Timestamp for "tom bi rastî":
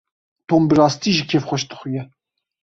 0.47-1.11